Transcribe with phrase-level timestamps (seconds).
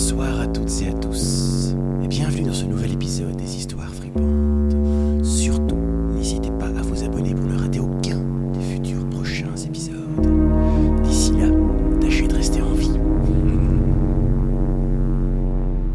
[0.00, 1.74] Bonsoir à toutes et à tous,
[2.04, 5.24] et bienvenue dans ce nouvel épisode des Histoires fripantes.
[5.24, 5.74] Surtout,
[6.14, 8.20] n'hésitez pas à vous abonner pour ne rater aucun
[8.52, 11.02] des futurs prochains épisodes.
[11.02, 11.48] D'ici là,
[12.00, 12.92] tâchez de rester en vie.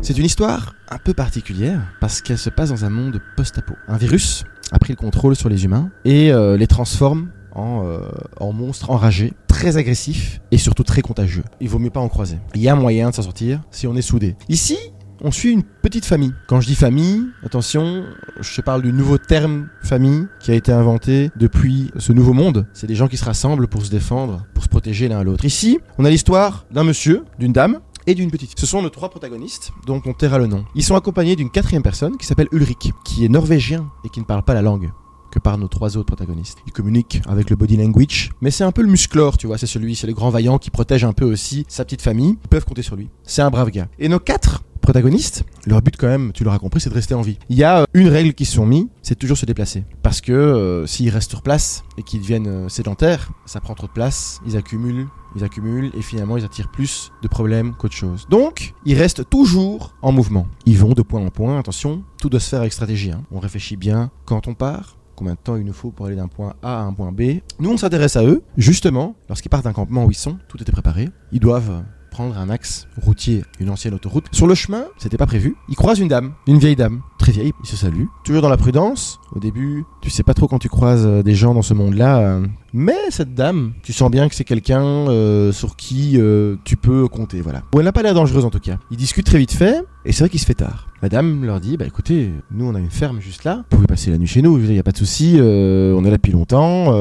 [0.00, 3.74] C'est une histoire un peu particulière parce qu'elle se passe dans un monde post-apo.
[3.86, 8.00] Un virus a pris le contrôle sur les humains et euh, les transforme en, euh,
[8.38, 11.44] en monstres enragés, très agressifs et surtout très contagieux.
[11.60, 12.38] Il vaut mieux pas en croiser.
[12.54, 14.36] Il y a moyen de s'en sortir si on est soudés.
[14.48, 14.78] Ici,
[15.22, 16.32] on suit une petite famille.
[16.48, 18.04] Quand je dis famille, attention,
[18.40, 22.66] je parle du nouveau terme famille qui a été inventé depuis ce nouveau monde.
[22.72, 25.44] C'est des gens qui se rassemblent pour se défendre, pour se protéger l'un à l'autre.
[25.44, 28.58] Ici, on a l'histoire d'un monsieur, d'une dame et d'une petite.
[28.58, 30.64] Ce sont nos trois protagonistes, dont on taira le nom.
[30.74, 34.24] Ils sont accompagnés d'une quatrième personne qui s'appelle Ulrich, qui est norvégien et qui ne
[34.24, 34.90] parle pas la langue
[35.30, 36.58] que par nos trois autres protagonistes.
[36.66, 39.66] Ils communiquent avec le body language, mais c'est un peu le musclore, tu vois, c'est
[39.66, 42.36] celui, c'est le grand vaillant qui protège un peu aussi sa petite famille.
[42.44, 43.08] Ils peuvent compter sur lui.
[43.24, 43.88] C'est un brave gars.
[43.98, 47.20] Et nos quatre protagonistes, leur but quand même, tu l'auras compris, c'est de rester en
[47.20, 47.38] vie.
[47.48, 49.84] Il y a euh, une règle qui se sont mis, c'est toujours se déplacer.
[50.02, 53.86] Parce que euh, s'ils restent sur place et qu'ils deviennent euh, sédentaires, ça prend trop
[53.86, 55.06] de place, ils accumulent,
[55.36, 58.26] ils accumulent et finalement ils attirent plus de problèmes qu'autre chose.
[58.30, 60.46] Donc, ils restent toujours en mouvement.
[60.66, 63.12] Ils vont de point en point, attention, tout doit se faire avec stratégie.
[63.12, 63.22] hein.
[63.30, 66.28] On réfléchit bien quand on part, combien de temps il nous faut pour aller d'un
[66.28, 67.40] point A à un point B.
[67.58, 70.72] Nous, on s'intéresse à eux, justement, lorsqu'ils partent d'un campement où ils sont, tout était
[70.72, 71.10] préparé.
[71.30, 74.26] Ils doivent prendre un axe routier, une ancienne autoroute.
[74.32, 77.52] Sur le chemin, c'était pas prévu, ils croisent une dame, une vieille dame, très vieille,
[77.62, 78.08] ils se saluent.
[78.24, 81.34] Toujours dans la prudence, au début, tu sais pas trop quand tu croises euh, des
[81.34, 85.52] gens dans ce monde-là, euh, mais cette dame, tu sens bien que c'est quelqu'un euh,
[85.52, 86.18] sur qui
[86.64, 87.62] tu peux compter, voilà.
[87.74, 88.78] Ou elle n'a pas l'air dangereuse en tout cas.
[88.90, 90.88] Ils discutent très vite fait, et c'est vrai qu'il se fait tard.
[91.02, 93.86] La dame leur dit, bah écoutez, nous on a une ferme juste là, vous pouvez
[93.86, 96.32] passer la nuit chez nous, il n'y a pas de souci, on est là depuis
[96.32, 96.92] longtemps,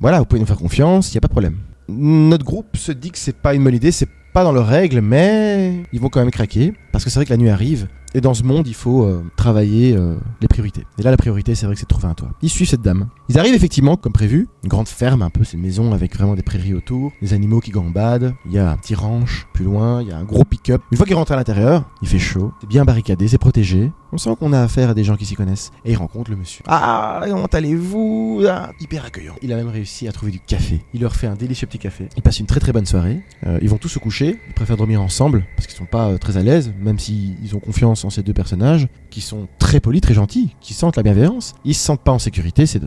[0.00, 1.56] voilà, vous pouvez nous faire confiance, il n'y a pas de problème.
[1.88, 5.00] Notre groupe se dit que c'est pas une bonne idée, c'est pas dans leurs règles,
[5.00, 8.20] mais ils vont quand même craquer, parce que c'est vrai que la nuit arrive, et
[8.20, 10.84] dans ce monde, il faut euh, travailler euh, les priorités.
[10.98, 12.30] Et là, la priorité, c'est vrai que c'est de trouver un toit.
[12.42, 13.06] Ils suivent cette dame.
[13.28, 16.34] Ils arrivent effectivement, comme prévu, une grande ferme un peu, c'est une maison avec vraiment
[16.34, 20.02] des prairies autour, des animaux qui gambadent, il y a un petit ranch plus loin,
[20.02, 20.82] il y a un gros pick-up.
[20.90, 23.92] Une fois qu'ils rentrent à l'intérieur, il fait chaud, c'est bien barricadé, c'est protégé.
[24.10, 25.70] On sent qu'on a affaire à des gens qui s'y connaissent.
[25.84, 26.64] Et ils rencontrent le monsieur.
[26.66, 28.42] Ah, comment allez-vous
[28.80, 29.34] Hyper accueillant.
[29.42, 30.82] Il a même réussi à trouver du café.
[30.94, 32.08] Il leur fait un délicieux petit café.
[32.16, 33.22] Ils passent une très très bonne soirée.
[33.46, 34.40] Euh, ils vont tous se coucher.
[34.48, 37.60] Ils préfèrent dormir ensemble parce qu'ils sont pas très à l'aise, même s'ils ils ont
[37.60, 41.54] confiance en ces deux personnages qui sont très polis, très gentils, qui sentent la bienveillance.
[41.64, 42.80] Ils se sentent pas en sécurité, c'est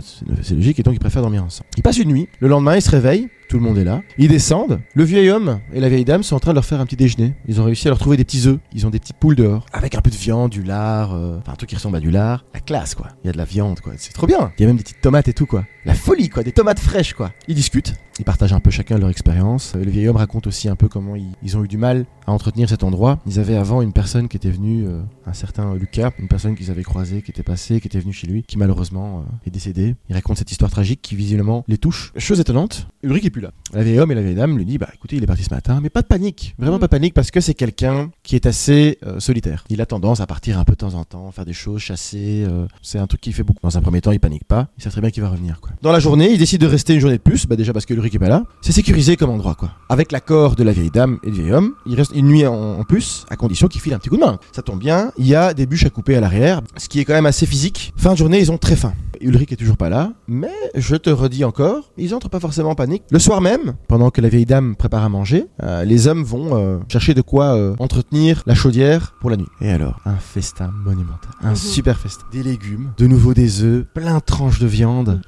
[0.52, 1.70] logique, et donc ils préfèrent dormir ensemble.
[1.78, 2.28] Ils passent une nuit.
[2.40, 3.30] Le lendemain, ils se réveillent.
[3.52, 4.02] Tout le monde est là.
[4.18, 4.80] Ils descendent.
[4.94, 6.96] Le vieil homme et la vieille dame sont en train de leur faire un petit
[6.96, 7.34] déjeuner.
[7.50, 8.60] Ils ont réussi à leur trouver des petits œufs.
[8.74, 9.66] Ils ont des petites poules dehors.
[9.74, 12.12] Avec un peu de viande, du lard, euh, enfin un truc qui ressemble à du
[12.12, 12.46] lard.
[12.54, 13.10] La classe, quoi.
[13.26, 13.92] Il y a de la viande, quoi.
[13.98, 14.54] C'est trop bien.
[14.58, 15.66] Il y a même des petites tomates et tout, quoi.
[15.84, 16.44] La folie, quoi.
[16.44, 17.34] Des tomates fraîches, quoi.
[17.50, 17.94] Ils discutent.
[18.20, 19.74] Ils partagent un peu chacun leur expérience.
[19.76, 22.32] Euh, Le vieil homme raconte aussi un peu comment ils, ont eu du mal à
[22.32, 23.20] entretenir cet endroit.
[23.26, 26.72] Ils avaient avant une personne qui était venue, euh, un certain Lucas, une personne qu'ils
[26.72, 29.96] avaient croisée, qui était passée, qui était venue chez lui, qui malheureusement est décédée.
[30.08, 32.14] Il raconte cette histoire tragique qui visiblement les touche.
[32.16, 33.52] Chose étonnante, est plus là.
[33.74, 35.54] La vieille homme et la vieille dame lui dit bah écoutez il est parti ce
[35.54, 38.46] matin, mais pas de panique, vraiment pas de panique parce que c'est quelqu'un qui est
[38.46, 39.64] assez euh, solitaire.
[39.70, 42.46] Il a tendance à partir un peu de temps en temps, faire des choses, chasser.
[42.48, 43.60] euh, c'est un truc qu'il fait beaucoup.
[43.64, 45.72] Dans un premier temps il panique pas, il sait très bien qu'il va revenir quoi.
[45.82, 47.94] Dans la journée il décide de rester une journée de plus, bah déjà parce que
[47.94, 48.44] Ulrich est pas là.
[48.62, 49.72] C'est sécurisé comme endroit quoi.
[49.90, 52.54] Avec l'accord de la vieille dame et du vieil homme, il reste une nuit en,
[52.80, 54.40] en plus à condition qu'il file un petit coup de main.
[54.52, 57.06] Ça tombe bien, il y a des bûches à couper à l'arrière, ce qui est
[57.06, 57.94] quand même assez physique.
[57.96, 58.94] Fin de journée ils ont très faim.
[59.22, 62.76] Ulrich est toujours pas là, mais je te redis encore, ils entrent pas forcément en
[62.76, 63.04] panique.
[63.12, 66.56] Le soir même, pendant que la vieille dame prépare à manger, euh, les hommes vont
[66.58, 69.48] euh, chercher de quoi euh, entretenir la chaudière pour la nuit.
[69.62, 71.56] Et alors, un festin monumental, un Mhm.
[71.56, 72.26] super festin.
[72.32, 75.22] Des légumes, de nouveau des œufs, plein de tranches de viande.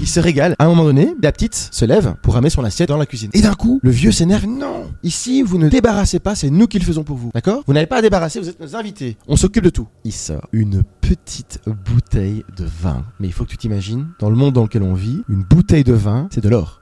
[0.00, 0.54] Ils se régalent.
[0.58, 3.30] À un moment donné, la petite se lève pour ramener son assiette dans la cuisine.
[3.34, 4.46] Et d'un coup, le vieux s'énerve.
[4.46, 7.30] Non, ici, vous ne débarrassez pas, c'est nous qui le faisons pour vous.
[7.34, 7.62] D'accord?
[7.66, 9.16] Vous n'avez pas à débarrasser, vous êtes nos invités.
[9.28, 9.88] On s'occupe de tout.
[10.04, 13.04] Il sort une petite bouteille de vin.
[13.18, 15.84] Mais il faut que tu t'imagines, dans le monde dans lequel on vit, une bouteille
[15.84, 16.79] de vin, c'est de l'or.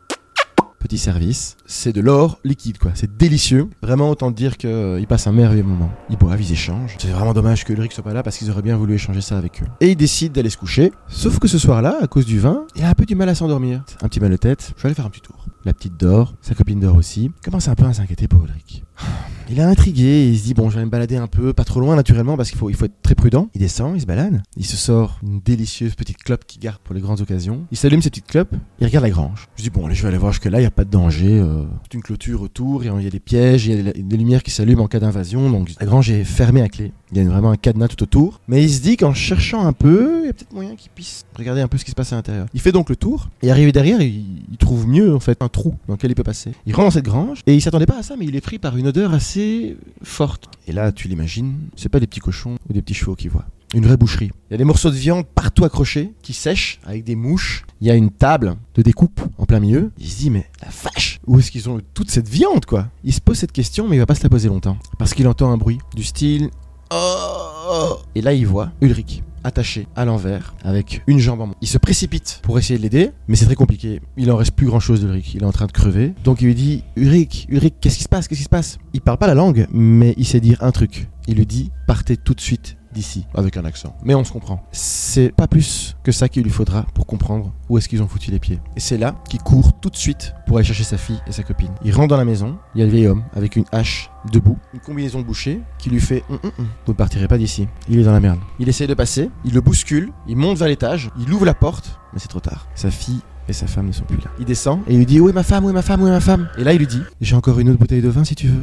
[0.78, 3.68] Petit service, c'est de l'or liquide quoi, c'est délicieux.
[3.82, 5.90] Vraiment autant dire qu'ils passent un merveilleux moment.
[6.08, 6.96] Ils boivent, ils échangent.
[6.98, 9.36] C'est vraiment dommage que Ulrich soit pas là parce qu'ils auraient bien voulu échanger ça
[9.36, 9.66] avec eux.
[9.80, 10.92] Et ils décident d'aller se coucher.
[11.08, 13.34] Sauf que ce soir-là, à cause du vin, il a un peu du mal à
[13.34, 13.82] s'endormir.
[14.02, 15.46] Un petit mal de tête, je vais aller faire un petit tour.
[15.64, 17.32] La petite dort, sa copine dort aussi.
[17.44, 18.84] Commence un peu à s'inquiéter pour Ulrich.
[19.50, 21.80] Il est intrigué, il se dit bon je vais me balader un peu, pas trop
[21.80, 23.48] loin naturellement parce qu'il faut, il faut être très prudent.
[23.54, 26.94] Il descend, il se balade, il se sort une délicieuse petite clope qu'il garde pour
[26.94, 27.66] les grandes occasions.
[27.70, 29.48] Il s'allume cette petite clope, il regarde la grange.
[29.56, 31.64] Je dis bon allez je vais aller voir jusque là, a pas de danger, euh,
[31.82, 34.42] toute une clôture autour, il y a des pièges, il y a des, des lumières
[34.42, 36.92] qui s'allument en cas d'invasion, donc la grange est fermée à clé.
[37.12, 38.40] Il y a vraiment un cadenas tout autour.
[38.48, 41.24] Mais il se dit qu'en cherchant un peu, il y a peut-être moyen qu'il puisse
[41.36, 42.46] regarder un peu ce qui se passe à l'intérieur.
[42.52, 45.48] Il fait donc le tour et arrivé derrière, il, il trouve mieux en fait un
[45.48, 46.52] trou dans lequel il peut passer.
[46.66, 48.58] Il rentre dans cette grange et il s'attendait pas à ça, mais il est pris
[48.58, 50.48] par une odeur assez forte.
[50.66, 53.46] Et là, tu l'imagines, c'est pas des petits cochons ou des petits chevaux qu'il voit.
[53.74, 54.30] Une vraie boucherie.
[54.48, 57.66] Il y a des morceaux de viande partout accrochés qui sèchent avec des mouches.
[57.82, 59.92] Il y a une table de découpe en plein milieu.
[59.98, 62.88] Il se dit mais la vache, où est-ce qu'ils ont toute cette viande quoi?
[63.04, 65.28] Il se pose cette question mais il va pas se la poser longtemps parce qu'il
[65.28, 66.48] entend un bruit du style
[66.90, 71.56] Oh Et là il voit Ulrich attaché à l'envers avec une jambe en moins.
[71.60, 74.00] Il se précipite pour essayer de l'aider, mais c'est très compliqué.
[74.16, 75.34] Il en reste plus grand chose d'Ulrich.
[75.34, 76.14] Il est en train de crever.
[76.24, 78.28] Donc il lui dit Ulrich, Ulrich, qu'est-ce qui se passe?
[78.28, 78.78] Qu'est-ce qui se passe?
[78.94, 81.08] Il parle pas la langue, mais il sait dire un truc.
[81.26, 83.94] Il lui dit partez tout de suite d'ici avec un accent.
[84.02, 84.62] Mais on se comprend.
[84.72, 88.30] C'est pas plus que ça qu'il lui faudra pour comprendre où est-ce qu'ils ont foutu
[88.30, 88.60] les pieds.
[88.76, 91.42] Et c'est là qu'il court tout de suite pour aller chercher sa fille et sa
[91.42, 91.70] copine.
[91.84, 94.58] Il rentre dans la maison, il y a le vieil homme avec une hache debout,
[94.74, 97.68] une combinaison de boucher qui lui fait hum, hum, hum, Vous ne partirez pas d'ici.
[97.88, 98.40] Il est dans la merde.
[98.58, 101.98] Il essaie de passer, il le bouscule, il monte vers l'étage, il ouvre la porte,
[102.12, 102.66] mais c'est trop tard.
[102.74, 104.30] Sa fille et sa femme ne sont plus là.
[104.38, 106.06] Il descend et il lui dit Où est ma femme Où est ma femme Où
[106.06, 106.48] est ma femme?
[106.58, 108.62] Et là il lui dit J'ai encore une autre bouteille de vin si tu veux.